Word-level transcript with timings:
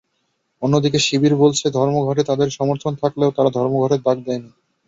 অন্যদিকে 0.61 0.99
শিবির 0.99 1.33
বলছে, 1.35 1.65
ধর্মঘটে 1.71 2.23
তাদের 2.23 2.49
সমর্থন 2.49 2.93
থাকলেও 3.01 3.29
তারা 3.31 3.49
ধর্মঘটের 3.57 4.01
ডাক 4.01 4.17
দেয়নি। 4.25 4.49